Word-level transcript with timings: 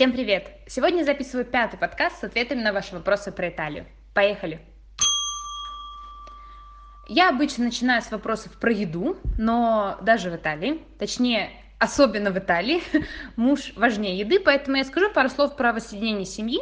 Всем 0.00 0.12
привет! 0.12 0.48
Сегодня 0.66 1.04
записываю 1.04 1.44
пятый 1.44 1.76
подкаст 1.76 2.20
с 2.20 2.24
ответами 2.24 2.62
на 2.62 2.72
ваши 2.72 2.94
вопросы 2.94 3.32
про 3.32 3.50
Италию. 3.50 3.84
Поехали! 4.14 4.58
Я 7.06 7.28
обычно 7.28 7.64
начинаю 7.64 8.00
с 8.00 8.10
вопросов 8.10 8.58
про 8.58 8.72
еду, 8.72 9.18
но 9.36 9.98
даже 10.00 10.30
в 10.30 10.36
Италии, 10.36 10.80
точнее, 10.98 11.50
особенно 11.78 12.30
в 12.30 12.38
Италии, 12.38 12.80
муж 13.36 13.74
важнее 13.76 14.18
еды, 14.18 14.40
поэтому 14.40 14.78
я 14.78 14.84
скажу 14.84 15.12
пару 15.12 15.28
слов 15.28 15.54
про 15.54 15.74
воссоединение 15.74 16.24
семьи, 16.24 16.60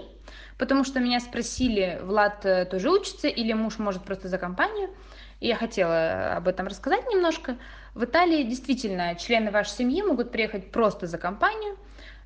потому 0.59 0.83
что 0.83 0.99
меня 0.99 1.21
спросили, 1.21 2.01
Влад 2.03 2.45
э, 2.45 2.65
тоже 2.65 2.91
учится 2.91 3.29
или 3.29 3.53
муж 3.53 3.79
может 3.79 4.03
просто 4.03 4.27
за 4.27 4.39
компанию, 4.39 4.91
и 5.39 5.47
я 5.47 5.55
хотела 5.55 6.33
об 6.33 6.49
этом 6.49 6.67
рассказать 6.67 7.07
немножко. 7.07 7.57
В 7.95 8.03
Италии 8.03 8.43
действительно 8.43 9.15
члены 9.15 9.53
вашей 9.53 9.77
семьи 9.77 10.03
могут 10.03 10.33
приехать 10.33 10.73
просто 10.73 11.07
за 11.07 11.19
компанию, 11.19 11.79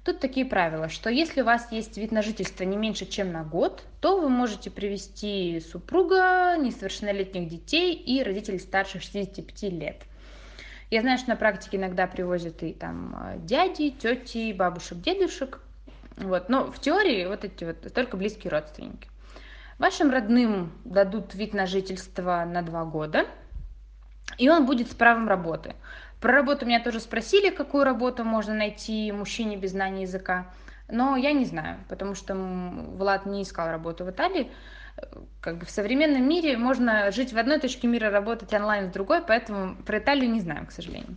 Тут 0.04 0.18
такие 0.18 0.44
правила, 0.44 0.88
что 0.88 1.10
если 1.10 1.42
у 1.42 1.44
вас 1.44 1.70
есть 1.70 1.96
вид 1.96 2.10
на 2.10 2.22
жительство 2.22 2.64
не 2.64 2.76
меньше, 2.76 3.06
чем 3.06 3.30
на 3.30 3.44
год, 3.44 3.84
то 4.00 4.20
вы 4.20 4.28
можете 4.28 4.68
привести 4.68 5.60
супруга, 5.60 6.56
несовершеннолетних 6.56 7.48
детей 7.48 7.94
и 7.94 8.22
родителей 8.24 8.58
старше 8.58 8.98
65 8.98 9.62
лет. 9.72 10.02
Я 10.90 11.02
знаю, 11.02 11.18
что 11.18 11.30
на 11.30 11.36
практике 11.36 11.76
иногда 11.76 12.08
привозят 12.08 12.64
и 12.64 12.72
там 12.72 13.14
э, 13.16 13.38
дяди, 13.38 13.90
тети, 13.90 14.52
бабушек, 14.52 14.98
дедушек. 14.98 15.60
Вот. 16.16 16.48
Но 16.48 16.70
в 16.70 16.80
теории 16.80 17.24
вот 17.26 17.44
эти 17.44 17.62
вот 17.62 17.94
только 17.94 18.16
близкие 18.16 18.50
родственники. 18.50 19.08
Вашим 19.78 20.10
родным 20.10 20.72
дадут 20.84 21.34
вид 21.34 21.54
на 21.54 21.66
жительство 21.66 22.44
на 22.44 22.62
два 22.62 22.84
года, 22.84 23.26
и 24.36 24.48
он 24.48 24.66
будет 24.66 24.90
с 24.90 24.94
правом 24.94 25.28
работы. 25.28 25.76
Про 26.22 26.34
работу 26.34 26.64
меня 26.64 26.80
тоже 26.80 27.00
спросили, 27.00 27.50
какую 27.50 27.82
работу 27.82 28.22
можно 28.22 28.54
найти 28.54 29.10
мужчине 29.10 29.56
без 29.56 29.72
знания 29.72 30.02
языка. 30.02 30.46
Но 30.88 31.16
я 31.16 31.32
не 31.32 31.44
знаю, 31.44 31.80
потому 31.88 32.14
что 32.14 32.36
Влад 32.36 33.26
не 33.26 33.42
искал 33.42 33.70
работу 33.70 34.04
в 34.04 34.10
Италии. 34.10 34.48
Как 35.40 35.56
бы 35.56 35.66
в 35.66 35.70
современном 35.70 36.28
мире 36.28 36.56
можно 36.56 37.10
жить 37.10 37.32
в 37.32 37.38
одной 37.38 37.58
точке 37.58 37.88
мира, 37.88 38.10
работать 38.10 38.54
онлайн 38.54 38.88
в 38.88 38.92
другой, 38.92 39.20
поэтому 39.20 39.74
про 39.74 39.98
Италию 39.98 40.30
не 40.30 40.40
знаем, 40.40 40.66
к 40.66 40.70
сожалению. 40.70 41.16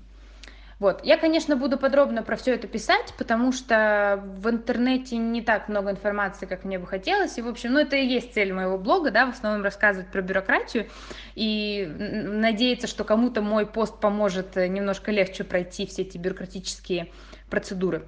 Вот. 0.86 1.04
Я, 1.04 1.18
конечно, 1.18 1.56
буду 1.56 1.80
подробно 1.80 2.22
про 2.22 2.36
все 2.36 2.54
это 2.54 2.68
писать, 2.68 3.16
потому 3.18 3.52
что 3.52 4.24
в 4.38 4.48
интернете 4.48 5.18
не 5.18 5.42
так 5.42 5.68
много 5.68 5.90
информации, 5.90 6.46
как 6.46 6.64
мне 6.64 6.78
бы 6.78 6.86
хотелось. 6.86 7.40
И, 7.40 7.42
в 7.42 7.48
общем, 7.48 7.74
ну, 7.74 7.80
это 7.80 7.96
и 7.96 8.06
есть 8.06 8.36
цель 8.36 8.54
моего 8.54 8.78
блога, 8.78 9.10
да, 9.10 9.26
в 9.26 9.30
основном 9.30 9.64
рассказывать 9.64 10.12
про 10.12 10.22
бюрократию 10.22 10.88
и 11.34 11.88
надеяться, 11.90 12.86
что 12.86 13.04
кому-то 13.04 13.42
мой 13.42 13.66
пост 13.66 14.00
поможет 14.00 14.58
немножко 14.58 15.10
легче 15.10 15.44
пройти 15.44 15.88
все 15.88 16.04
эти 16.04 16.20
бюрократические 16.20 17.12
процедуры. 17.50 18.06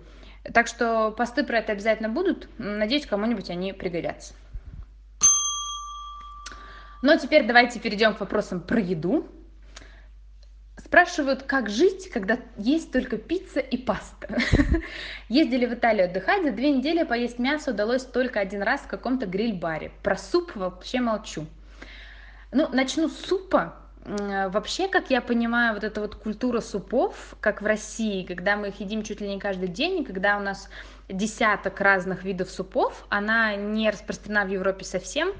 Так 0.54 0.68
что 0.68 1.10
посты 1.10 1.44
про 1.44 1.58
это 1.58 1.72
обязательно 1.72 2.10
будут. 2.10 2.48
Надеюсь, 2.60 3.08
кому-нибудь 3.08 3.50
они 3.50 3.74
пригодятся. 3.74 4.36
Но 7.02 7.18
теперь 7.18 7.48
давайте 7.48 7.80
перейдем 7.80 8.14
к 8.14 8.20
вопросам 8.20 8.62
про 8.62 8.80
еду. 8.80 9.28
Спрашивают, 10.88 11.44
как 11.44 11.70
жить, 11.70 12.10
когда 12.12 12.40
есть 12.56 12.94
только 12.94 13.18
пицца 13.18 13.60
и 13.60 13.76
паста. 13.76 14.30
Ездили 15.28 15.66
в 15.66 15.74
Италию 15.74 16.06
отдыхать, 16.06 16.44
за 16.46 16.52
две 16.52 16.72
недели 16.72 17.04
поесть 17.04 17.40
мясо 17.40 17.72
удалось 17.72 18.06
только 18.06 18.40
один 18.40 18.62
раз 18.62 18.80
в 18.80 18.88
каком-то 18.88 19.26
гриль-баре. 19.26 19.92
Про 20.02 20.16
суп 20.16 20.56
вообще 20.56 21.02
молчу. 21.02 21.46
Ну, 22.54 22.70
начну 22.72 23.10
с 23.10 23.18
супа. 23.18 23.76
Вообще, 24.06 24.88
как 24.88 25.10
я 25.10 25.20
понимаю, 25.20 25.74
вот 25.74 25.84
эта 25.84 26.00
вот 26.00 26.16
культура 26.16 26.62
супов, 26.62 27.36
как 27.42 27.62
в 27.62 27.66
России, 27.66 28.24
когда 28.24 28.56
мы 28.56 28.70
их 28.70 28.80
едим 28.80 29.04
чуть 29.04 29.20
ли 29.20 29.28
не 29.28 29.42
каждый 29.42 29.68
день, 29.68 30.04
и 30.04 30.06
когда 30.06 30.38
у 30.38 30.40
нас 30.40 30.70
десяток 31.10 31.82
разных 31.82 32.24
видов 32.24 32.50
супов, 32.50 33.06
она 33.10 33.58
не 33.58 33.90
распространена 33.90 34.46
в 34.46 34.52
Европе 34.52 34.86
совсем 34.86 35.34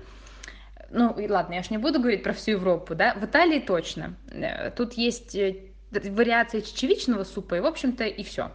ну 0.90 1.12
и 1.20 1.28
ладно, 1.28 1.56
я 1.56 1.64
ж 1.64 1.70
не 1.70 1.78
буду 1.78 2.00
говорить 2.00 2.24
про 2.24 2.34
всю 2.34 2.52
Европу, 2.52 2.96
да, 2.96 3.14
в 3.16 3.26
Италии 3.26 3.60
точно. 3.60 4.16
Э, 4.32 4.72
тут 4.72 4.94
есть 4.94 5.36
э, 5.36 5.72
вариации 5.92 6.62
чечевичного 6.62 7.24
супа, 7.24 7.56
и, 7.56 7.60
в 7.60 7.66
общем-то, 7.66 8.06
и 8.06 8.24
все. 8.24 8.52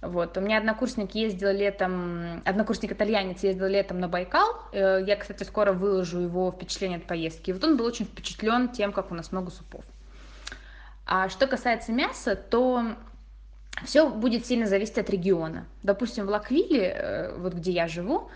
Вот, 0.00 0.36
у 0.36 0.40
меня 0.40 0.58
однокурсник 0.58 1.14
ездил 1.14 1.50
летом, 1.50 2.42
однокурсник 2.44 2.92
итальянец 2.92 3.42
ездил 3.42 3.66
летом 3.66 4.00
на 4.00 4.08
Байкал, 4.08 4.48
э, 4.72 5.02
я, 5.06 5.16
кстати, 5.16 5.44
скоро 5.44 5.72
выложу 5.72 6.20
его 6.20 6.50
впечатление 6.50 6.98
от 6.98 7.04
поездки, 7.04 7.50
и 7.50 7.52
вот 7.52 7.64
он 7.64 7.76
был 7.76 7.86
очень 7.86 8.04
впечатлен 8.04 8.68
тем, 8.68 8.92
как 8.92 9.10
у 9.10 9.14
нас 9.14 9.32
много 9.32 9.50
супов. 9.50 9.84
А 11.06 11.28
что 11.28 11.46
касается 11.46 11.92
мяса, 11.92 12.34
то 12.34 12.96
все 13.84 14.08
будет 14.08 14.46
сильно 14.46 14.66
зависеть 14.66 14.98
от 14.98 15.10
региона. 15.10 15.66
Допустим, 15.82 16.26
в 16.26 16.30
Лаквиле, 16.30 17.34
вот 17.36 17.52
где 17.52 17.72
я 17.72 17.88
живу, 17.88 18.30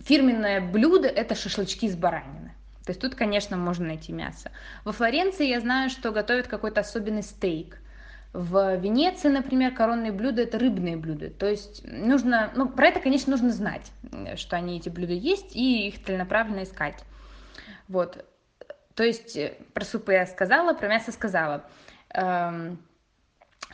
фирменное 0.00 0.60
блюдо– 0.60 1.08
это 1.08 1.34
шашлычки 1.34 1.86
из 1.86 1.96
баранины. 1.96 2.54
То 2.84 2.90
есть 2.90 3.00
тут, 3.00 3.14
конечно, 3.14 3.56
можно 3.56 3.86
найти 3.86 4.12
мясо. 4.12 4.50
Во 4.84 4.92
Флоренции 4.92 5.46
я 5.46 5.60
знаю, 5.60 5.90
что 5.90 6.10
готовят 6.10 6.48
какой-то 6.48 6.80
особенный 6.80 7.22
стейк. 7.22 7.78
В 8.32 8.76
Венеции, 8.76 9.28
например, 9.28 9.74
коронные 9.74 10.12
блюда– 10.12 10.42
это 10.44 10.58
рыбные 10.58 10.96
блюда. 10.96 11.30
То 11.30 11.46
есть 11.46 11.82
нужно, 11.84 12.50
ну, 12.56 12.68
про 12.68 12.88
это, 12.88 13.00
конечно, 13.00 13.30
нужно 13.30 13.50
знать, 13.50 13.92
что 14.36 14.56
они, 14.56 14.78
эти 14.78 14.88
блюда 14.88 15.12
есть, 15.12 15.54
и 15.54 15.88
их 15.88 16.04
целенаправленно 16.04 16.62
искать. 16.62 17.04
Вот. 17.88 18.24
То 18.94 19.04
есть 19.04 19.36
э, 19.36 19.54
про 19.74 19.84
супы 19.84 20.14
я 20.14 20.26
сказала, 20.26 20.74
про 20.74 20.88
мясо 20.88 21.12
сказала. 21.12 21.64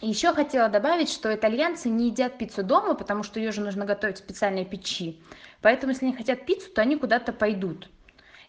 Еще 0.01 0.33
хотела 0.33 0.69
добавить, 0.69 1.09
что 1.09 1.35
итальянцы 1.35 1.89
не 1.89 2.09
едят 2.09 2.37
пиццу 2.37 2.63
дома, 2.63 2.95
потому 2.95 3.23
что 3.23 3.39
ее 3.39 3.53
же 3.53 3.61
нужно 3.61 3.85
готовить 3.85 4.17
в 4.17 4.25
специальной 4.25 4.65
печи. 4.65 5.23
Поэтому, 5.63 5.93
если 5.93 6.07
они 6.07 6.17
хотят 6.17 6.45
пиццу, 6.47 6.71
то 6.71 6.83
они 6.83 6.97
куда-то 6.97 7.33
пойдут. 7.33 7.89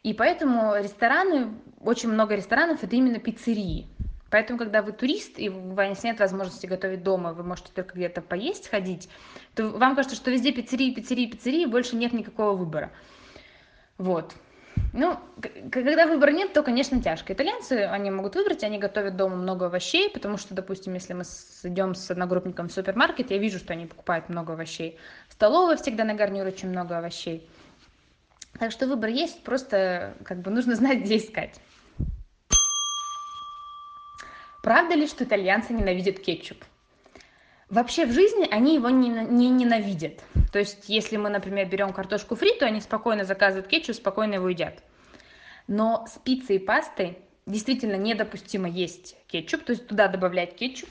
И 0.03 0.13
поэтому 0.13 0.75
рестораны, 0.75 1.53
очень 1.81 2.09
много 2.09 2.35
ресторанов, 2.35 2.83
это 2.83 2.95
именно 2.95 3.19
пиццерии. 3.19 3.87
Поэтому, 4.29 4.59
когда 4.59 4.81
вы 4.81 4.91
турист, 4.91 5.39
и 5.39 5.49
у 5.49 5.73
вас 5.73 6.03
нет 6.03 6.19
возможности 6.19 6.65
готовить 6.65 7.03
дома, 7.03 7.33
вы 7.33 7.43
можете 7.43 7.69
только 7.73 7.95
где-то 7.95 8.21
поесть, 8.21 8.67
ходить, 8.67 9.07
то 9.53 9.69
вам 9.69 9.95
кажется, 9.95 10.15
что 10.15 10.31
везде 10.31 10.51
пиццерии, 10.51 10.93
пиццерии, 10.93 11.27
пиццерии, 11.27 11.65
больше 11.65 11.95
нет 11.95 12.11
никакого 12.11 12.55
выбора. 12.57 12.91
Вот. 13.97 14.33
Ну, 14.93 15.19
когда 15.71 16.07
выбора 16.07 16.31
нет, 16.31 16.53
то, 16.53 16.63
конечно, 16.63 17.01
тяжко. 17.01 17.33
Итальянцы, 17.33 17.73
они 17.83 18.11
могут 18.11 18.35
выбрать, 18.35 18.63
они 18.63 18.77
готовят 18.77 19.17
дома 19.17 19.35
много 19.35 19.65
овощей, 19.65 20.09
потому 20.09 20.37
что, 20.37 20.53
допустим, 20.53 20.93
если 20.93 21.13
мы 21.13 21.23
идем 21.63 21.95
с 21.95 22.09
одногруппником 22.11 22.69
в 22.69 22.71
супермаркет, 22.71 23.29
я 23.31 23.37
вижу, 23.37 23.59
что 23.59 23.73
они 23.73 23.87
покупают 23.87 24.29
много 24.29 24.53
овощей. 24.53 24.97
В 25.27 25.35
всегда 25.75 26.05
на 26.05 26.13
гарнир 26.13 26.47
очень 26.47 26.69
много 26.69 26.97
овощей. 26.97 27.49
Так 28.57 28.71
что 28.71 28.87
выбор 28.87 29.09
есть, 29.09 29.43
просто 29.43 30.13
как 30.23 30.39
бы 30.39 30.49
нужно 30.49 30.75
знать, 30.77 30.99
где 30.99 31.17
искать. 31.17 31.59
Правда 34.63 34.95
ли, 34.95 35.07
что 35.07 35.25
итальянцы 35.25 35.73
ненавидят 35.73 36.19
кетчуп? 36.19 36.63
Вообще 37.69 38.05
в 38.05 38.11
жизни 38.11 38.47
они 38.51 38.75
его 38.75 38.89
не, 38.89 39.09
не 39.09 39.49
ненавидят. 39.49 40.23
То 40.51 40.59
есть, 40.59 40.87
если 40.87 41.17
мы, 41.17 41.29
например, 41.29 41.67
берем 41.67 41.93
картошку 41.93 42.35
фри, 42.35 42.51
то 42.59 42.65
они 42.65 42.79
спокойно 42.79 43.25
заказывают 43.25 43.67
кетчуп, 43.67 43.95
спокойно 43.95 44.35
его 44.35 44.49
едят. 44.49 44.83
Но 45.67 46.05
с 46.07 46.19
пиццей 46.19 46.57
и 46.57 46.59
пастой 46.59 47.17
действительно 47.47 47.95
недопустимо 47.95 48.69
есть 48.69 49.15
кетчуп, 49.27 49.63
то 49.63 49.71
есть 49.71 49.87
туда 49.87 50.07
добавлять 50.07 50.55
кетчуп. 50.55 50.89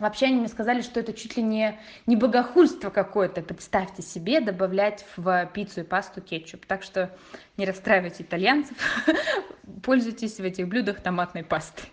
Вообще 0.00 0.26
они 0.26 0.36
мне 0.36 0.48
сказали, 0.48 0.80
что 0.80 0.98
это 0.98 1.12
чуть 1.12 1.36
ли 1.36 1.42
не, 1.42 1.78
не 2.06 2.16
богохульство 2.16 2.88
какое-то, 2.90 3.42
представьте 3.42 4.02
себе, 4.02 4.40
добавлять 4.40 5.04
в 5.16 5.50
пиццу 5.52 5.80
и 5.80 5.84
пасту 5.84 6.22
кетчуп. 6.22 6.64
Так 6.66 6.82
что 6.82 7.14
не 7.58 7.66
расстраивайте 7.66 8.22
итальянцев, 8.22 8.76
пользуйтесь 9.82 10.38
в 10.38 10.44
этих 10.44 10.68
блюдах 10.68 11.00
томатной 11.00 11.44
пастой. 11.44 11.84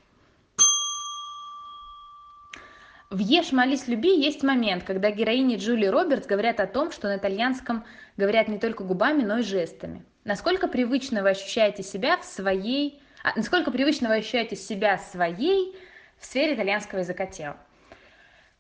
В 3.10 3.20
«Ешь, 3.20 3.54
молись, 3.54 3.88
люби» 3.88 4.20
есть 4.20 4.44
момент, 4.44 4.84
когда 4.84 5.12
героини 5.12 5.56
Джули 5.56 5.86
Робертс 5.86 6.28
говорят 6.28 6.60
о 6.60 6.68
том, 6.68 6.92
что 6.92 7.08
на 7.08 7.16
итальянском 7.16 7.86
говорят 8.18 8.50
не 8.50 8.60
только 8.60 8.84
губами, 8.84 9.24
но 9.24 9.38
и 9.38 9.44
жестами. 9.44 10.04
Насколько 10.26 10.68
привычно 10.68 11.24
вы 11.24 11.30
ощущаете 11.30 11.84
себя 11.84 12.18
в 12.18 12.26
своей... 12.26 13.02
А, 13.24 13.32
насколько 13.38 13.72
привычно 13.72 14.10
вы 14.10 14.16
ощущаете 14.16 14.58
себя 14.58 14.98
своей 14.98 15.74
в 16.20 16.26
сфере 16.26 16.56
итальянского 16.56 17.00
языка 17.00 17.28
тела? 17.28 17.56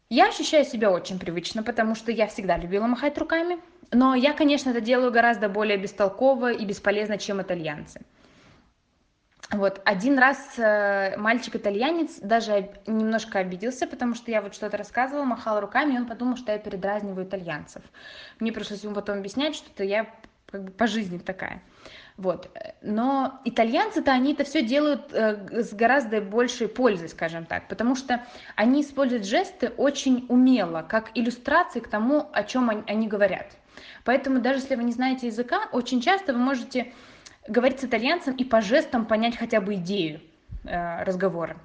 Я 0.09 0.29
ощущаю 0.29 0.63
себя 0.63 0.91
очень 0.91 1.19
привычно, 1.19 1.61
потому 1.61 1.93
что 1.93 2.13
я 2.13 2.27
всегда 2.27 2.55
любила 2.55 2.87
махать 2.87 3.17
руками. 3.17 3.59
Но 3.91 4.15
я, 4.15 4.31
конечно, 4.31 4.69
это 4.69 4.79
делаю 4.79 5.11
гораздо 5.11 5.49
более 5.49 5.77
бестолково 5.77 6.53
и 6.53 6.63
бесполезно, 6.63 7.17
чем 7.17 7.41
итальянцы. 7.41 7.99
Вот, 9.51 9.81
один 9.85 10.19
раз 10.19 10.55
э, 10.57 11.15
мальчик-итальянец 11.15 12.19
даже 12.19 12.69
немножко 12.85 13.39
обиделся, 13.39 13.87
потому 13.87 14.13
что 14.13 14.29
я 14.29 14.41
вот 14.41 14.53
что-то 14.53 14.75
рассказывала, 14.75 15.23
махала 15.23 15.61
руками, 15.61 15.93
и 15.93 15.97
он 15.97 16.05
подумал, 16.05 16.35
что 16.35 16.51
я 16.51 16.57
передразниваю 16.57 17.25
итальянцев. 17.25 17.81
Мне 18.41 18.51
пришлось 18.51 18.83
ему 18.83 18.93
потом 18.93 19.19
объяснять, 19.19 19.55
что 19.55 19.69
это 19.73 19.85
я 19.85 20.07
как 20.51 20.63
бы 20.63 20.71
по 20.71 20.85
жизни 20.85 21.17
такая. 21.17 21.61
Вот. 22.17 22.49
Но 22.81 23.39
итальянцы-то, 23.45 24.11
они 24.11 24.33
это 24.33 24.43
все 24.43 24.63
делают 24.63 25.13
э, 25.13 25.63
с 25.63 25.73
гораздо 25.73 26.19
большей 26.19 26.67
пользой, 26.67 27.07
скажем 27.07 27.45
так, 27.45 27.69
потому 27.69 27.95
что 27.95 28.25
они 28.55 28.81
используют 28.81 29.25
жесты 29.25 29.69
очень 29.69 30.25
умело, 30.27 30.85
как 30.87 31.11
иллюстрации 31.15 31.79
к 31.79 31.87
тому, 31.87 32.29
о 32.33 32.43
чем 32.43 32.69
они, 32.69 32.83
они 32.87 33.07
говорят. 33.07 33.55
Поэтому 34.03 34.39
даже 34.39 34.59
если 34.59 34.75
вы 34.75 34.83
не 34.83 34.93
знаете 34.93 35.27
языка, 35.27 35.69
очень 35.71 36.01
часто 36.01 36.33
вы 36.33 36.39
можете 36.39 36.91
говорить 37.47 37.79
с 37.79 37.83
итальянцем 37.83 38.35
и 38.35 38.43
по 38.43 38.61
жестам 38.61 39.05
понять 39.05 39.37
хотя 39.37 39.61
бы 39.61 39.75
идею 39.75 40.21
э, 40.63 41.03
разговора. 41.03 41.57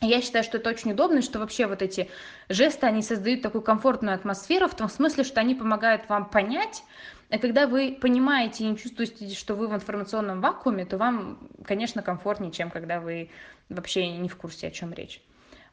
Я 0.00 0.20
считаю, 0.20 0.42
что 0.42 0.58
это 0.58 0.70
очень 0.70 0.92
удобно, 0.92 1.22
что 1.22 1.38
вообще 1.38 1.66
вот 1.66 1.80
эти 1.80 2.10
жесты, 2.48 2.86
они 2.86 3.02
создают 3.02 3.40
такую 3.40 3.62
комфортную 3.62 4.16
атмосферу, 4.16 4.66
в 4.66 4.74
том 4.74 4.88
смысле, 4.88 5.22
что 5.22 5.40
они 5.40 5.54
помогают 5.54 6.08
вам 6.08 6.28
понять, 6.28 6.82
а 7.30 7.38
когда 7.38 7.68
вы 7.68 7.96
понимаете 8.00 8.64
и 8.64 8.66
не 8.66 8.76
чувствуете, 8.76 9.34
что 9.34 9.54
вы 9.54 9.68
в 9.68 9.74
информационном 9.74 10.40
вакууме, 10.40 10.84
то 10.84 10.98
вам, 10.98 11.48
конечно, 11.64 12.02
комфортнее, 12.02 12.50
чем 12.50 12.68
когда 12.68 13.00
вы 13.00 13.30
вообще 13.68 14.08
не 14.08 14.28
в 14.28 14.36
курсе, 14.36 14.66
о 14.66 14.70
чем 14.72 14.92
речь. 14.92 15.22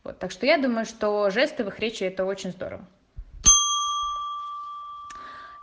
Вот. 0.03 0.19
Так 0.19 0.31
что 0.31 0.45
я 0.45 0.57
думаю, 0.57 0.85
что 0.85 1.29
жесты 1.31 1.63
в 1.63 1.67
их 1.67 1.79
речи 1.79 2.03
это 2.03 2.23
очень 2.23 2.51
здорово. 2.51 2.85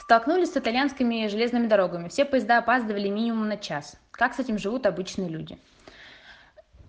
Столкнулись 0.06 0.52
с 0.52 0.56
итальянскими 0.56 1.26
железными 1.26 1.66
дорогами. 1.66 2.06
Все 2.06 2.24
поезда 2.24 2.58
опаздывали 2.58 3.08
минимум 3.08 3.48
на 3.48 3.56
час. 3.56 4.00
Как 4.12 4.34
с 4.34 4.38
этим 4.38 4.56
живут 4.56 4.86
обычные 4.86 5.28
люди? 5.28 5.58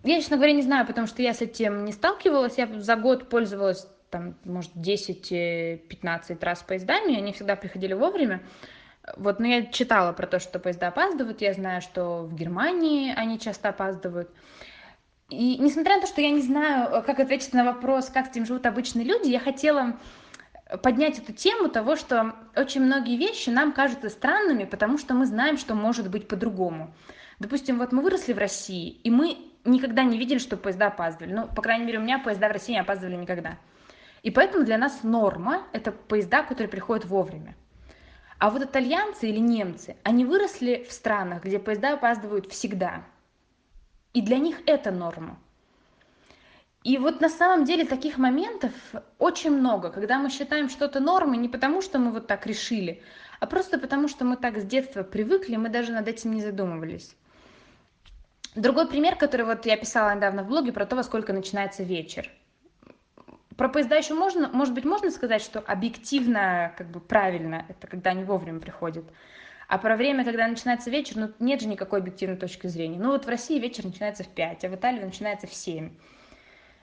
Я, 0.04 0.22
честно 0.22 0.38
говоря, 0.38 0.54
не 0.54 0.62
знаю, 0.62 0.86
потому 0.86 1.08
что 1.08 1.24
я 1.24 1.34
с 1.34 1.42
этим 1.42 1.84
не 1.84 1.94
сталкивалась. 1.94 2.60
Я 2.60 2.68
за 2.68 2.96
год 2.96 3.28
пользовалась, 3.28 3.88
там, 4.12 4.36
может, 4.46 4.72
10-15 4.76 6.38
раз 6.42 6.62
поездами, 6.62 7.18
они 7.18 7.34
всегда 7.34 7.56
приходили 7.56 7.94
вовремя. 7.94 8.44
Вот, 9.16 9.40
но 9.40 9.48
я 9.48 9.66
читала 9.66 10.14
про 10.14 10.28
то, 10.28 10.38
что 10.38 10.60
поезда 10.60 10.90
опаздывают, 10.90 11.42
я 11.42 11.56
знаю, 11.56 11.82
что 11.82 12.22
в 12.22 12.36
Германии 12.36 13.16
они 13.18 13.40
часто 13.40 13.70
опаздывают. 13.70 14.30
И 15.30 15.58
несмотря 15.58 15.96
на 15.96 16.02
то, 16.02 16.08
что 16.08 16.22
я 16.22 16.30
не 16.30 16.44
знаю, 16.44 17.02
как 17.02 17.20
ответить 17.20 17.54
на 17.54 17.64
вопрос, 17.64 18.10
как 18.10 18.28
с 18.28 18.30
этим 18.30 18.46
живут 18.46 18.68
обычные 18.68 19.06
люди, 19.06 19.30
я 19.30 19.40
хотела 19.40 19.96
поднять 20.82 21.20
эту 21.20 21.34
тему 21.34 21.70
того, 21.70 21.96
что 21.96 22.36
очень 22.56 22.82
многие 22.82 23.18
вещи 23.18 23.50
нам 23.50 23.72
кажутся 23.72 24.10
странными, 24.10 24.66
потому 24.66 24.98
что 24.98 25.14
мы 25.14 25.26
знаем, 25.26 25.58
что 25.58 25.76
может 25.76 26.10
быть 26.10 26.28
по-другому. 26.28 26.94
Допустим, 27.40 27.78
вот 27.78 27.92
мы 27.92 28.02
выросли 28.02 28.34
в 28.34 28.38
России, 28.38 28.90
и 28.90 29.10
мы 29.10 29.38
никогда 29.64 30.04
не 30.04 30.18
видели, 30.18 30.40
что 30.40 30.58
поезда 30.58 30.88
опаздывали. 30.88 31.34
Ну, 31.34 31.48
по 31.48 31.62
крайней 31.62 31.86
мере, 31.86 32.00
у 32.00 32.02
меня 32.02 32.20
поезда 32.20 32.50
в 32.50 32.52
России 32.52 32.74
не 32.74 32.80
опаздывали 32.80 33.16
никогда. 33.16 33.58
И 34.24 34.32
поэтому 34.32 34.66
для 34.66 34.78
нас 34.78 35.04
норма– 35.04 35.64
это 35.74 35.92
поезда, 35.92 36.44
которые 36.44 36.70
приходят 36.70 37.06
вовремя. 37.06 37.56
А 38.40 38.50
вот 38.50 38.64
итальянцы 38.64 39.30
или 39.30 39.40
немцы, 39.40 39.98
они 40.04 40.26
выросли 40.26 40.86
в 40.88 40.92
странах, 40.92 41.44
где 41.44 41.60
поезда 41.60 41.94
опаздывают 41.94 42.52
всегда. 42.52 43.04
И 44.14 44.22
для 44.22 44.38
них 44.38 44.62
это 44.66 44.92
норма. 44.92 45.40
И 46.84 46.98
вот 46.98 47.22
на 47.22 47.30
самом 47.30 47.66
деле 47.66 47.86
таких 47.86 48.18
моментов 48.18 48.72
очень 49.20 49.52
много, 49.52 49.90
когда 49.90 50.20
мы 50.20 50.30
считаем 50.30 50.70
что-то 50.70 51.00
нормой 51.00 51.38
не 51.38 51.50
потому, 51.50 51.82
что 51.82 52.00
мы 52.00 52.12
вот 52.12 52.28
так 52.28 52.46
решили, 52.46 53.02
а 53.40 53.46
просто 53.46 53.78
потому, 53.78 54.08
что 54.08 54.26
мы 54.26 54.38
так 54.38 54.58
с 54.58 54.64
детства 54.64 55.04
привыкли, 55.04 55.58
мы 55.58 55.70
даже 55.70 55.92
над 55.92 56.08
этим 56.08 56.34
не 56.34 56.42
задумывались. 56.42 57.16
Другой 58.56 58.88
пример, 58.88 59.16
который 59.16 59.46
вот 59.46 59.66
я 59.66 59.78
писала 59.78 60.16
недавно 60.16 60.44
в 60.44 60.48
блоге 60.48 60.72
про 60.72 60.86
то, 60.86 60.96
во 60.96 61.04
сколько 61.04 61.34
начинается 61.34 61.84
вечер. 61.84 62.32
Про 63.56 63.70
поезда 63.70 63.96
еще 63.96 64.14
можно, 64.14 64.50
может 64.50 64.74
быть, 64.74 64.86
можно 64.86 65.12
сказать, 65.12 65.42
что 65.42 65.60
объективно, 65.60 66.74
как 66.78 66.90
бы 66.90 67.00
правильно, 67.00 67.66
это 67.70 67.88
когда 67.88 68.12
они 68.12 68.24
вовремя 68.24 68.60
приходят. 68.60 69.06
А 69.68 69.78
про 69.78 69.98
время, 69.98 70.24
когда 70.24 70.48
начинается 70.48 70.90
вечер, 70.90 71.18
ну 71.18 71.34
нет 71.40 71.62
же 71.62 71.68
никакой 71.68 72.00
объективной 72.00 72.38
точки 72.38 72.68
зрения. 72.68 72.98
Ну 72.98 73.10
вот 73.12 73.26
в 73.26 73.30
России 73.30 73.60
вечер 73.60 73.84
начинается 73.86 74.24
в 74.24 74.30
5, 74.30 74.64
а 74.64 74.70
в 74.70 74.76
Италии 74.76 75.04
начинается 75.04 75.48
в 75.48 75.54
7. 75.54 75.92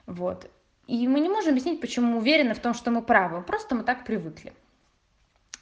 Вот. 0.05 0.49
И 0.87 1.07
мы 1.07 1.19
не 1.19 1.29
можем 1.29 1.51
объяснить, 1.51 1.81
почему 1.81 2.11
мы 2.11 2.17
уверены 2.17 2.53
в 2.53 2.59
том, 2.59 2.73
что 2.73 2.91
мы 2.91 3.01
правы. 3.01 3.41
Просто 3.41 3.75
мы 3.75 3.83
так 3.83 4.05
привыкли. 4.05 4.53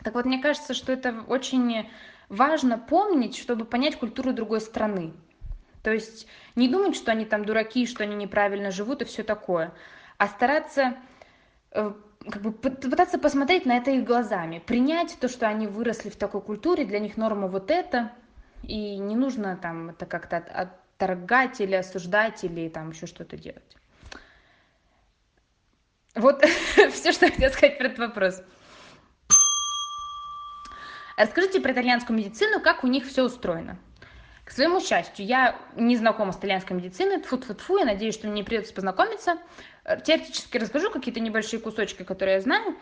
Так 0.03 0.15
вот, 0.15 0.25
мне 0.25 0.41
кажется, 0.41 0.73
что 0.73 0.91
это 0.91 1.23
очень 1.27 1.89
важно 2.27 2.77
помнить, 2.77 3.37
чтобы 3.37 3.63
понять 3.63 3.97
культуру 3.97 4.33
другой 4.33 4.59
страны. 4.59 5.13
То 5.81 5.91
есть 5.91 6.27
не 6.55 6.67
думать, 6.67 6.95
что 6.95 7.11
они 7.11 7.25
там 7.25 7.45
дураки, 7.45 7.85
что 7.85 8.03
они 8.03 8.15
неправильно 8.15 8.71
живут 8.71 9.01
и 9.01 9.05
все 9.05 9.23
такое 9.23 9.73
а 10.17 10.27
стараться 10.27 10.95
э, 11.71 11.93
как 12.29 12.41
бы 12.41 12.51
пытаться 12.53 13.19
посмотреть 13.19 13.65
на 13.65 13.77
это 13.77 13.91
их 13.91 14.05
глазами, 14.05 14.59
принять 14.65 15.17
то, 15.19 15.27
что 15.27 15.47
они 15.47 15.67
выросли 15.67 16.09
в 16.09 16.15
такой 16.15 16.41
культуре, 16.41 16.85
для 16.85 16.99
них 16.99 17.17
норма 17.17 17.47
вот 17.47 17.69
это, 17.69 18.11
и 18.61 18.97
не 18.97 19.15
нужно 19.15 19.57
там 19.57 19.89
это 19.89 20.05
как-то 20.05 20.37
отторгать 20.37 21.59
или 21.59 21.75
осуждать 21.75 22.43
или 22.45 22.69
там 22.69 22.91
еще 22.91 23.05
что-то 23.05 23.35
делать. 23.35 23.75
Вот 26.15 26.43
все, 26.91 27.11
что 27.11 27.25
я 27.25 27.31
хотела 27.31 27.49
сказать 27.51 27.77
про 27.77 27.87
этот 27.87 27.99
вопрос. 27.99 28.41
Расскажите 31.17 31.59
про 31.59 31.71
итальянскую 31.71 32.17
медицину, 32.17 32.59
как 32.59 32.83
у 32.83 32.87
них 32.87 33.05
все 33.05 33.23
устроено. 33.23 33.77
К 34.43 34.51
своему 34.51 34.81
счастью, 34.81 35.25
я 35.25 35.57
не 35.75 35.95
знакома 35.95 36.33
с 36.33 36.37
итальянской 36.37 36.75
медициной, 36.75 37.21
тфу 37.21 37.37
тфу 37.37 37.53
тфу 37.53 37.77
я 37.77 37.85
надеюсь, 37.85 38.15
что 38.15 38.27
мне 38.27 38.43
придется 38.43 38.73
познакомиться. 38.73 39.37
Э, 39.85 39.99
теоретически 40.01 40.57
расскажу 40.57 40.91
какие-то 40.91 41.19
небольшие 41.19 41.59
кусочки, 41.59 42.03
которые 42.03 42.35
я 42.35 42.41
знаю. 42.41 42.75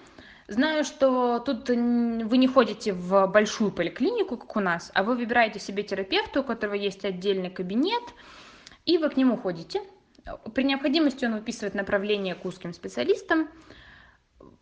Знаю, 0.47 0.83
что 0.83 1.39
тут 1.39 1.69
вы 1.69 2.37
не 2.37 2.47
ходите 2.47 2.93
в 2.93 3.27
большую 3.27 3.71
поликлинику, 3.71 4.37
как 4.37 4.55
у 4.55 4.59
нас, 4.59 4.91
а 4.93 5.03
вы 5.03 5.15
выбираете 5.15 5.59
себе 5.59 5.83
терапевта, 5.83 6.41
у 6.41 6.43
которого 6.43 6.73
есть 6.73 7.05
отдельный 7.05 7.49
кабинет, 7.49 8.03
и 8.85 8.97
вы 8.97 9.09
к 9.09 9.17
нему 9.17 9.37
ходите. 9.37 9.81
При 10.53 10.63
необходимости 10.63 11.25
он 11.25 11.33
выписывает 11.33 11.73
направление 11.73 12.35
к 12.35 12.45
узким 12.45 12.73
специалистам. 12.73 13.49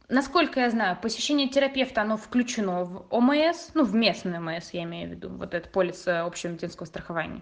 Насколько 0.08 0.62
я 0.62 0.70
знаю, 0.72 0.98
посещение 1.00 1.50
терапевта, 1.50 2.02
оно 2.02 2.18
включено 2.18 2.84
в 2.84 3.06
ОМС, 3.12 3.70
ну, 3.76 3.84
в 3.84 3.94
местный 3.94 4.40
ОМС, 4.40 4.72
я 4.72 4.84
имею 4.84 5.10
в 5.10 5.12
виду, 5.12 5.30
вот 5.30 5.54
этот 5.54 5.72
полис 5.72 6.08
э, 6.08 6.20
общего 6.20 6.52
медицинского 6.52 6.88
страхования. 6.88 7.42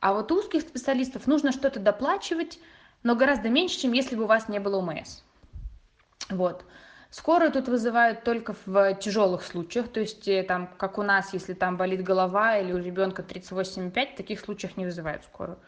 А 0.00 0.14
вот 0.14 0.32
узких 0.32 0.62
специалистов 0.62 1.26
нужно 1.26 1.52
что-то 1.52 1.80
доплачивать, 1.80 2.58
но 3.02 3.14
гораздо 3.14 3.50
меньше, 3.50 3.78
чем 3.78 3.92
если 3.92 4.16
бы 4.16 4.24
у 4.24 4.26
вас 4.26 4.48
не 4.48 4.58
было 4.58 4.78
ОМС. 4.78 5.22
Вот. 6.30 6.64
Скорую 7.10 7.52
тут 7.52 7.68
вызывают 7.68 8.24
только 8.24 8.54
в 8.64 8.94
тяжелых 8.94 9.42
случаях, 9.42 9.88
то 9.88 10.00
есть 10.00 10.26
э, 10.28 10.42
там, 10.44 10.68
как 10.78 10.96
у 10.96 11.02
нас, 11.02 11.34
если 11.34 11.52
там 11.52 11.76
болит 11.76 12.02
голова 12.02 12.56
или 12.56 12.72
у 12.72 12.78
ребенка 12.78 13.20
38,5, 13.20 14.14
в 14.14 14.16
таких 14.16 14.40
случаях 14.40 14.78
не 14.78 14.86
вызывают 14.86 15.22
скорую. 15.24 15.58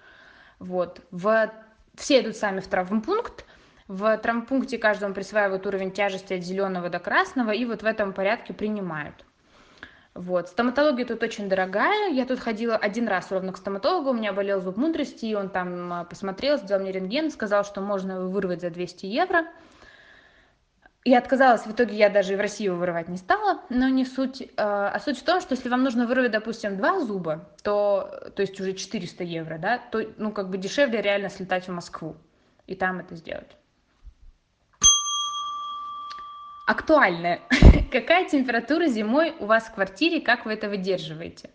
Вот. 0.58 1.02
В... 1.10 1.52
Все 1.96 2.20
идут 2.20 2.36
сами 2.36 2.60
в 2.60 2.66
травмпункт, 2.66 3.44
в 3.86 4.16
травмпункте 4.18 4.78
каждому 4.78 5.14
присваивают 5.14 5.66
уровень 5.66 5.92
тяжести 5.92 6.34
от 6.34 6.42
зеленого 6.42 6.88
до 6.88 6.98
красного 6.98 7.50
и 7.50 7.64
вот 7.64 7.82
в 7.82 7.86
этом 7.86 8.12
порядке 8.12 8.52
принимают. 8.52 9.24
Вот. 10.14 10.48
Стоматология 10.48 11.04
тут 11.04 11.22
очень 11.22 11.48
дорогая. 11.48 12.10
Я 12.10 12.24
тут 12.24 12.38
ходила 12.38 12.76
один 12.76 13.08
раз 13.08 13.32
ровно 13.32 13.52
к 13.52 13.56
стоматологу, 13.56 14.10
у 14.10 14.14
меня 14.14 14.32
болел 14.32 14.60
зуб 14.60 14.76
мудрости, 14.76 15.26
и 15.26 15.34
он 15.34 15.48
там 15.48 15.92
а, 15.92 16.04
посмотрел, 16.04 16.56
сделал 16.56 16.82
мне 16.82 16.92
рентген, 16.92 17.30
сказал, 17.30 17.64
что 17.64 17.80
можно 17.80 18.20
вырвать 18.20 18.60
за 18.60 18.70
200 18.70 19.06
евро. 19.06 19.46
Я 21.04 21.18
отказалась, 21.18 21.66
в 21.66 21.72
итоге 21.72 21.96
я 21.96 22.08
даже 22.08 22.32
и 22.32 22.36
в 22.36 22.40
России 22.40 22.64
его 22.64 22.76
вырывать 22.76 23.08
не 23.08 23.18
стала, 23.18 23.60
но 23.68 23.88
не 23.88 24.06
суть. 24.06 24.48
А, 24.56 24.88
а 24.88 25.00
суть 25.00 25.18
в 25.18 25.24
том, 25.24 25.40
что 25.40 25.54
если 25.54 25.68
вам 25.68 25.84
нужно 25.84 26.06
вырвать, 26.06 26.32
допустим, 26.32 26.78
два 26.78 26.98
зуба, 27.00 27.50
то, 27.62 28.30
то 28.34 28.40
есть 28.40 28.58
уже 28.58 28.72
400 28.72 29.22
евро, 29.24 29.58
да, 29.58 29.78
то, 29.78 30.02
ну, 30.16 30.32
как 30.32 30.48
бы 30.48 30.56
дешевле 30.56 31.02
реально 31.02 31.28
слетать 31.28 31.68
в 31.68 31.72
Москву 31.72 32.16
и 32.66 32.74
там 32.74 33.00
это 33.00 33.16
сделать 33.16 33.56
актуальное. 36.66 37.40
Какая 37.92 38.28
температура 38.28 38.86
зимой 38.86 39.34
у 39.38 39.46
вас 39.46 39.64
в 39.64 39.74
квартире, 39.74 40.20
как 40.20 40.46
вы 40.46 40.54
это 40.54 40.68
выдерживаете? 40.68 41.50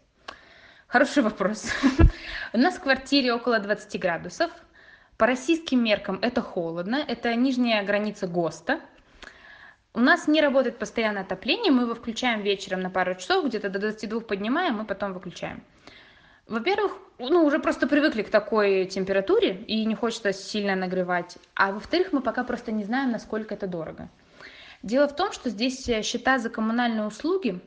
Хороший 0.88 1.24
вопрос. 1.24 1.72
У 2.54 2.58
нас 2.58 2.76
в 2.76 2.82
квартире 2.82 3.34
около 3.34 3.60
20 3.60 4.00
градусов. 4.00 4.52
По 5.18 5.28
российским 5.28 5.84
меркам 5.84 6.18
это 6.22 6.42
холодно, 6.42 6.96
это 6.96 7.36
нижняя 7.36 7.84
граница 7.84 8.28
ГОСТа. 8.28 8.80
У 9.94 10.00
нас 10.02 10.28
не 10.28 10.42
работает 10.42 10.78
постоянное 10.78 11.24
отопление, 11.24 11.72
мы 11.72 11.84
его 11.84 11.96
включаем 11.96 12.42
вечером 12.42 12.82
на 12.82 12.90
пару 12.90 13.16
часов, 13.16 13.46
где-то 13.46 13.70
до 13.70 13.80
22 13.80 14.22
поднимаем 14.22 14.82
и 14.82 14.86
потом 14.86 15.14
выключаем. 15.14 15.64
Во-первых, 16.48 16.94
ну, 17.20 17.44
уже 17.46 17.60
просто 17.60 17.88
привыкли 17.88 18.24
к 18.24 18.30
такой 18.30 18.86
температуре 18.86 19.56
и 19.68 19.86
не 19.86 19.96
хочется 19.96 20.34
сильно 20.34 20.76
нагревать. 20.76 21.38
А 21.54 21.72
во-вторых, 21.72 22.12
мы 22.12 22.22
пока 22.22 22.44
просто 22.44 22.72
не 22.72 22.84
знаем, 22.84 23.12
насколько 23.12 23.54
это 23.54 23.68
дорого. 23.68 24.10
Дело 24.82 25.08
в 25.08 25.16
том, 25.16 25.32
что 25.32 25.50
здесь 25.50 25.88
э, 25.90 26.02
счета 26.02 26.40
за 26.40 26.50
коммунальные 26.50 27.06
услуги 27.06 27.60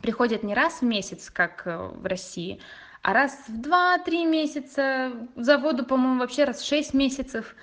приходят 0.00 0.42
не 0.42 0.54
раз 0.54 0.80
в 0.80 0.82
месяц, 0.82 1.30
как 1.30 1.66
э, 1.66 1.76
в 1.76 2.06
России, 2.06 2.60
а 3.02 3.12
раз 3.12 3.38
в 3.46 3.60
2-3 3.60 4.26
месяца, 4.26 5.12
за 5.36 5.58
воду, 5.58 5.84
по-моему, 5.84 6.20
вообще 6.20 6.44
раз 6.44 6.60
в 6.60 6.66
6 6.66 6.94
месяцев. 6.94 7.54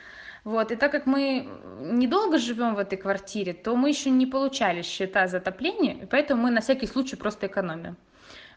Вот. 0.43 0.71
И 0.71 0.75
так 0.75 0.91
как 0.91 1.05
мы 1.05 1.47
недолго 1.79 2.38
живем 2.38 2.75
в 2.75 2.79
этой 2.79 2.97
квартире, 2.97 3.53
то 3.53 3.75
мы 3.75 3.89
еще 3.89 4.09
не 4.09 4.25
получали 4.25 4.81
счета 4.81 5.27
за 5.27 5.38
отопление, 5.38 6.07
поэтому 6.09 6.43
мы 6.43 6.51
на 6.51 6.62
всякий 6.62 6.88
случай 6.88 7.15
просто 7.15 7.47
экономим. 7.47 7.95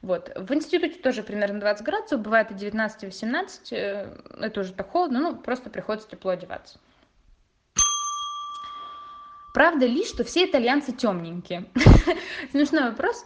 Вот. 0.02 0.30
В 0.36 0.52
институте 0.52 0.98
тоже 1.00 1.22
примерно 1.22 1.60
20 1.60 1.84
градусов, 1.84 2.20
бывает 2.20 2.50
и 2.50 2.54
19, 2.54 3.02
и 3.02 3.06
18, 3.06 3.72
э, 3.72 4.16
это 4.40 4.60
уже 4.60 4.72
так 4.72 4.90
холодно, 4.90 5.20
ну, 5.20 5.36
просто 5.36 5.70
приходится 5.70 6.08
тепло 6.08 6.32
одеваться. 6.32 6.78
Правда 9.54 9.86
ли, 9.86 10.04
что 10.04 10.22
все 10.22 10.44
итальянцы 10.44 10.92
темненькие? 10.92 11.64
Смешной 12.50 12.90
вопрос. 12.90 13.24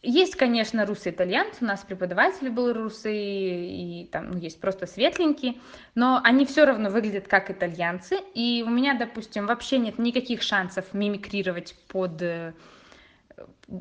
Есть, 0.00 0.36
конечно, 0.36 0.86
русые 0.86 1.12
итальянцы, 1.12 1.58
у 1.60 1.64
нас 1.64 1.82
преподаватель 1.82 2.50
был 2.50 2.72
русый, 2.72 3.16
и 3.16 4.08
там 4.12 4.30
ну, 4.30 4.38
есть 4.38 4.60
просто 4.60 4.86
светленькие, 4.86 5.56
но 5.96 6.20
они 6.22 6.46
все 6.46 6.64
равно 6.64 6.88
выглядят 6.88 7.26
как 7.26 7.50
итальянцы, 7.50 8.18
и 8.32 8.62
у 8.64 8.70
меня, 8.70 8.94
допустим, 8.94 9.46
вообще 9.46 9.78
нет 9.78 9.98
никаких 9.98 10.42
шансов 10.42 10.94
мимикрировать 10.94 11.74
под 11.88 12.22
э, 12.22 12.52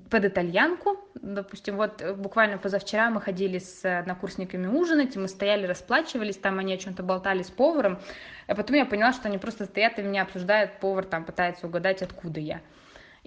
под 0.09 0.25
итальянку. 0.25 0.97
Допустим, 1.15 1.77
вот 1.77 2.03
буквально 2.17 2.57
позавчера 2.57 3.11
мы 3.11 3.21
ходили 3.21 3.59
с 3.59 3.85
однокурсниками 3.85 4.65
ужинать, 4.65 5.15
мы 5.15 5.27
стояли, 5.27 5.67
расплачивались, 5.67 6.37
там 6.37 6.57
они 6.57 6.73
о 6.73 6.77
чем-то 6.77 7.03
болтали 7.03 7.43
с 7.43 7.51
поваром, 7.51 7.99
а 8.47 8.55
потом 8.55 8.75
я 8.75 8.85
поняла, 8.85 9.13
что 9.13 9.27
они 9.27 9.37
просто 9.37 9.65
стоят 9.65 9.99
и 9.99 10.01
меня 10.01 10.23
обсуждают, 10.23 10.79
повар 10.79 11.05
там 11.05 11.25
пытается 11.25 11.67
угадать, 11.67 12.01
откуда 12.01 12.39
я. 12.39 12.61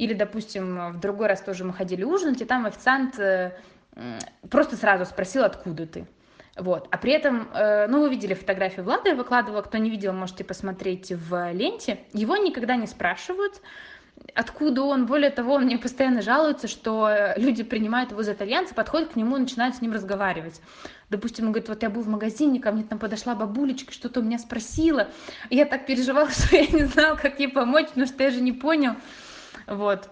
Или, 0.01 0.15
допустим, 0.15 0.93
в 0.93 0.99
другой 0.99 1.27
раз 1.27 1.43
тоже 1.43 1.63
мы 1.63 1.75
ходили 1.75 2.05
ужинать, 2.05 2.41
и 2.41 2.47
там 2.47 2.65
официант 2.65 3.19
э, 3.19 3.53
просто 4.49 4.77
сразу 4.77 5.05
спросил, 5.05 5.45
откуда 5.45 5.87
ты. 5.87 6.07
Вот. 6.57 6.89
А 6.91 6.97
при 6.97 7.13
этом, 7.13 7.51
э, 7.53 7.87
ну, 7.87 8.01
вы 8.01 8.09
видели 8.09 8.33
фотографию 8.33 8.87
Влада, 8.87 9.11
я 9.11 9.15
выкладывала, 9.15 9.61
кто 9.61 9.77
не 9.77 9.91
видел, 9.91 10.15
можете 10.15 10.43
посмотреть 10.43 11.13
в 11.13 11.53
ленте. 11.53 11.99
Его 12.15 12.39
никогда 12.39 12.77
не 12.77 12.87
спрашивают, 12.87 13.61
откуда 14.35 14.85
он. 14.85 15.05
Более 15.05 15.29
того, 15.29 15.53
он 15.53 15.65
мне 15.65 15.77
постоянно 15.77 16.23
жалуется, 16.23 16.67
что 16.67 17.35
люди 17.37 17.63
принимают 17.63 18.13
его 18.13 18.23
за 18.23 18.33
итальянца, 18.33 18.75
подходят 18.75 19.11
к 19.11 19.17
нему 19.17 19.37
начинают 19.37 19.77
с 19.77 19.83
ним 19.83 19.93
разговаривать. 19.93 20.63
Допустим, 21.11 21.45
он 21.45 21.53
говорит, 21.53 21.69
вот 21.69 21.83
я 21.83 21.91
был 21.91 22.01
в 22.01 22.09
магазине, 22.09 22.59
ко 22.59 22.73
мне 22.73 22.85
там 22.85 22.99
подошла 22.99 23.35
бабулечка, 23.35 23.93
что-то 23.93 24.21
у 24.21 24.23
меня 24.23 24.39
спросила. 24.39 25.09
Я 25.51 25.67
так 25.67 25.85
переживала, 25.85 26.31
что 26.31 26.57
я 26.57 26.67
не 26.69 26.87
знала, 26.87 27.17
как 27.17 27.39
ей 27.39 27.49
помочь, 27.49 27.89
потому 27.89 28.07
что 28.07 28.23
я 28.23 28.31
же 28.31 28.41
не 28.41 28.53
понял. 28.53 28.95
Вот. 29.67 30.11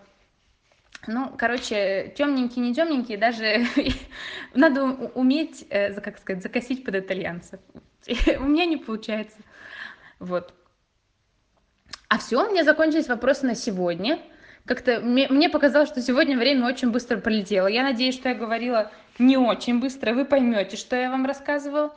Ну, 1.07 1.35
короче, 1.39 2.13
темненькие, 2.17 2.65
не 2.65 2.75
темненькие, 2.75 3.19
даже 3.19 3.65
надо 4.55 4.85
уметь, 4.85 5.67
э, 5.71 5.99
как 6.01 6.19
сказать, 6.19 6.43
закосить 6.43 6.85
под 6.85 6.97
итальянцев. 6.97 7.61
У 8.39 8.45
меня 8.45 8.67
не 8.67 8.77
получается. 8.77 9.39
Вот. 10.19 10.53
А 12.09 12.19
все, 12.19 12.47
у 12.47 12.51
меня 12.51 12.65
закончились 12.65 13.09
вопросы 13.09 13.47
на 13.47 13.55
сегодня. 13.55 14.19
Как-то 14.65 15.01
мне, 15.01 15.49
показалось, 15.49 15.89
что 15.89 16.03
сегодня 16.03 16.37
время 16.37 16.67
очень 16.67 16.91
быстро 16.91 17.19
пролетело. 17.19 17.67
Я 17.67 17.83
надеюсь, 17.83 18.15
что 18.15 18.31
я 18.31 18.35
говорила 18.35 18.91
не 19.19 19.37
очень 19.37 19.81
быстро. 19.81 20.15
Вы 20.15 20.25
поймете, 20.25 20.77
что 20.77 20.97
я 20.97 21.11
вам 21.11 21.27
рассказывала. 21.27 21.95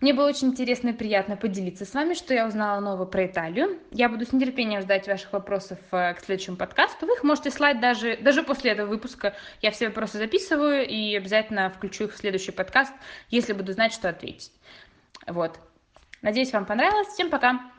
Мне 0.00 0.12
было 0.12 0.28
очень 0.28 0.48
интересно 0.48 0.90
и 0.90 0.92
приятно 0.92 1.36
поделиться 1.36 1.84
с 1.84 1.94
вами, 1.94 2.14
что 2.14 2.34
я 2.34 2.46
узнала 2.46 2.80
новое 2.80 3.06
про 3.06 3.26
Италию. 3.26 3.78
Я 3.90 4.08
буду 4.08 4.26
с 4.26 4.32
нетерпением 4.32 4.82
ждать 4.82 5.06
ваших 5.06 5.32
вопросов 5.32 5.78
э, 5.90 6.14
к 6.14 6.20
следующему 6.20 6.56
подкасту. 6.56 7.06
Вы 7.06 7.14
их 7.14 7.22
можете 7.22 7.50
слать 7.50 7.80
даже, 7.80 8.16
даже 8.18 8.42
после 8.42 8.72
этого 8.72 8.88
выпуска. 8.88 9.34
Я 9.62 9.70
все 9.70 9.88
вопросы 9.88 10.18
записываю 10.18 10.86
и 10.86 11.16
обязательно 11.16 11.70
включу 11.70 12.04
их 12.04 12.14
в 12.14 12.18
следующий 12.18 12.52
подкаст, 12.52 12.92
если 13.30 13.52
буду 13.52 13.72
знать, 13.72 13.92
что 13.92 14.08
ответить. 14.08 14.52
Вот. 15.26 15.58
Надеюсь, 16.22 16.52
вам 16.52 16.66
понравилось. 16.66 17.08
Всем 17.08 17.30
пока! 17.30 17.75